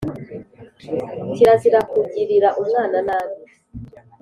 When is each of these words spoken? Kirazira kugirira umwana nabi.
Kirazira 1.33 1.79
kugirira 1.91 2.49
umwana 2.61 2.97
nabi. 3.07 3.37